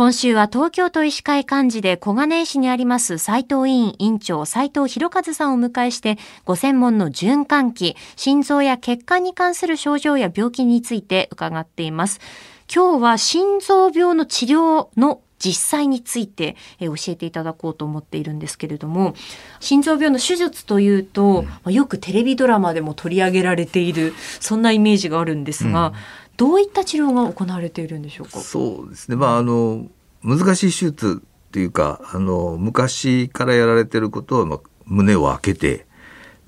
[0.00, 12.18] 今週は東京都医師会幹事で小金井市にあります斉藤委員委員長斉藤博和さんをお迎えしてご専門の循環器、心臓や血管に関する症状や病気について伺っています。
[12.74, 19.14] 今日は心臓病の治療の実際について、え教えていただこうと思っているんですけれども
[19.58, 25.94] 心臓病の手術というと、うん、よくテレビドラマでも取り上げられているそんなイメージがあるんですが、うん、
[26.36, 28.38] どういった治療が行われているんでしょうか？
[28.38, 29.86] そうですね、まあ、あの
[30.22, 35.86] 難しい手術っていうかあの昔からやられてることは、まあ、胸を開けて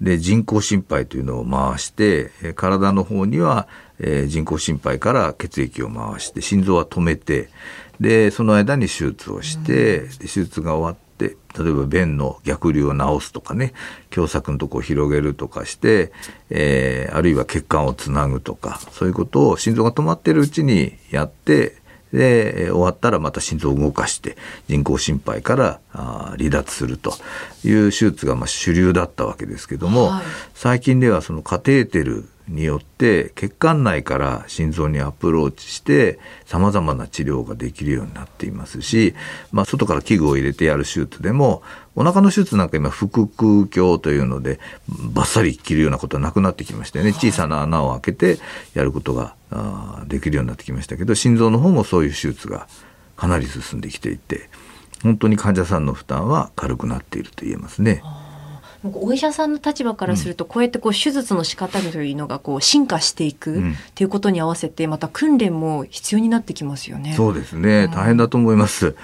[0.02, 3.68] で人工心肺というのを回して体の方には、
[4.00, 7.48] え、人工心肺から血液を回して心臓は止めて
[8.00, 13.74] でその間に手術をして、うん、手術が終わって例えば便の逆流を治すとかね
[14.12, 16.10] 狭窄のとこを広げるとかして、
[16.50, 21.76] えー、あるいは血管をつなぐとかそういうことを心臓が止まってるうちにやって
[22.12, 24.36] で終わったらまた心臓を動かして
[24.68, 27.14] 人工心肺からあ離脱すると
[27.64, 39.14] いう手術がまあ主流だったわけですけども、はい、最近ではそのカテーテルによって血管内から心臓にアプローチしてさまざまな治療ができるようになっていますし、
[39.52, 41.62] まあ、外から器具を入れてやる手術でも
[41.94, 48.38] お腹の手術なんか今腹腔鏡というのでバッサリ切るようなことはなくなってきましてね小さな穴を開けて
[48.74, 49.36] やることが
[50.08, 52.66] できるようになってきましたけど心臓の方もそういう手術が
[53.16, 54.48] かなり進んできていて
[55.02, 58.02] 本当に患者さんの負担は軽くなっていると言えますね。
[58.84, 63.62] お医者さんの立場からすると、こうやってこう手術の仕方というのがこう進化していくっ
[63.94, 67.14] ていうことに合わせてまた訓練も必要になってきますよね。
[67.14, 68.96] そうですね、大変だと思います。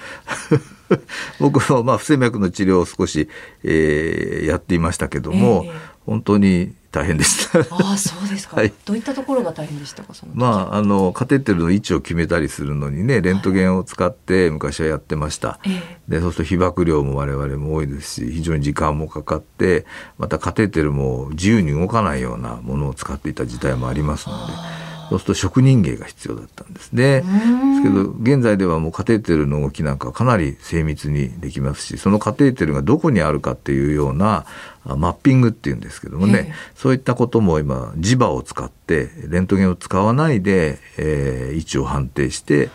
[1.39, 3.29] 僕はまあ不整脈の治療を少し、
[3.63, 5.73] えー、やっていましたけども、えー、
[6.05, 7.59] 本当に大変でした。
[7.59, 8.57] ああ、そうですか。
[8.57, 10.13] はい、どういったところが大変でしたか？
[10.33, 15.49] まあ、あの、カテーテルの位置を決めたりするのにね、レントゲンを使って昔はやってました。
[15.49, 19.85] はい、で、そうすると被曝量も我々も多いですし、非常に時間もかかって、
[20.17, 24.88] またカテーテルも自由に動かないようなものを使っていた時代もありますので。
[25.09, 27.21] そうすると職人芸が必要だったんですね。
[27.21, 34.45] ですけど現在ではもうカテーテルの動きなんかかなり精密にできますしそのカテーテルがどこにあるかっていうような
[34.85, 42.69] マッピングっていうんですけどもね、そういったことも今磁場を使ってレントゲンを使わないで、えー、位置を判定して、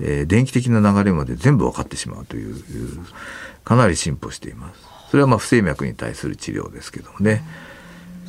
[0.00, 2.56] えー、電気的な流れまで全部分かってしまうという
[3.64, 4.80] かなり進歩しています。
[5.10, 7.42] それはまあ不整脈に対する治療ですけどもね。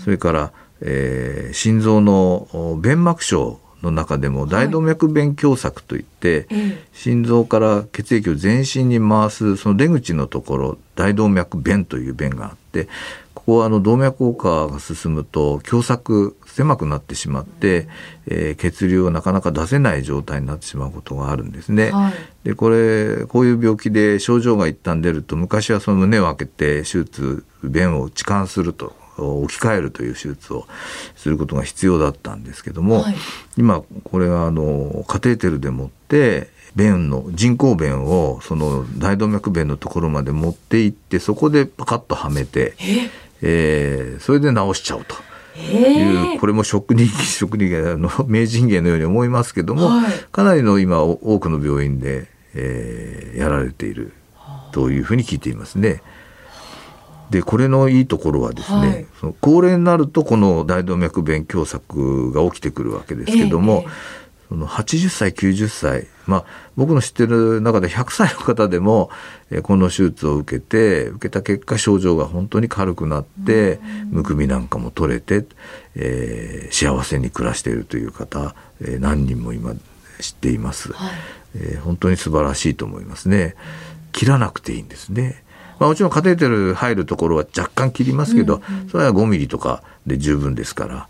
[0.03, 12.88] それからえー、心臓の弁膜症の中でも大動脈弁狭窄といって、はい、心臓から血液を全身に回すその出口のところ大動脈弁という弁があって
[13.35, 17.89] ここはあの動脈硬化が進むと狭窄狭くなってしまって、
[18.28, 21.89] えー、血流をなかなか出せない状態になってしまうことがあるんですね。
[21.89, 22.13] はい、
[22.44, 30.66] でこれこういう病気で症状が一旦出ると昔はその胸を開けて手術弁を置換すると置き換えるという手術を
[31.16, 33.16] することが必要だったんですけども、はい、
[33.57, 43.09] 今これはあのカテーテルでもって弁の人工弁をその大動脈弁のところまで持って行ってそこでパカッとはめて、え？
[44.18, 45.16] ー、それで治しちゃうと。
[45.56, 54.13] いうこれも職人 職人芸の名人芸のように思いますけども、はい、かなりの今多くの病院で、えー、やられている
[54.72, 56.01] というふうに聞いていますね。
[57.33, 63.91] でこれのいいところはですね、はい、その高齢になるとこの大動脈弁狭窄が起きてくるわけですけども、ええ、
[64.49, 66.45] その80歳90歳まあ
[66.75, 69.09] 僕の知ってる中で100歳の方でも、
[69.49, 73.79] えこの手術を受けて受けた結果症状が本当に軽くなって
[74.11, 75.44] むくみなんかも取れて、
[75.95, 79.73] えー、幸せに暮らしているという方、えー、何人も今
[80.19, 81.11] 知っています、はい、
[81.55, 83.55] えー、本当に素晴らしいと思いますね。
[84.11, 85.43] 切らなくていいんですね
[85.79, 91.07] まあ、もちろんカテーテル入るところは若干切りますけど、うんうん、それは5ミリとかで十分ですから。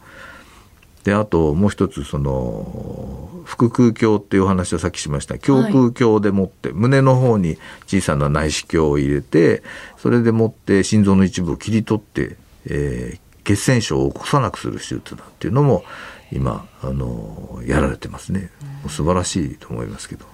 [1.03, 5.35] であともう一つその腹腔鏡っていうお話をさっきしました。
[5.35, 7.57] 胸腔鏡でもって、はい、胸の方に
[7.87, 9.63] 小さな内視鏡を入れて
[9.97, 15.83] それでもって心臓の一部を切り取って、えー、血栓症を起こさなくする手術だっていうのも
[16.31, 18.49] 今あのやられてますね、
[18.85, 20.25] うん、素晴らしいと思いますけど。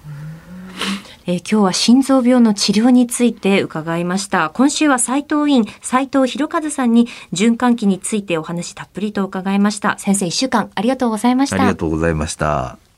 [1.30, 4.50] えー、今日は心臓病の治療について伺いました。
[4.50, 9.96] 今週は斉藤院、斉藤博和さんに循環器についてお話たっぷりと伺いました。
[9.98, 11.56] 先生、一週間ありがとうございました。
[11.56, 12.89] ありがとうございました。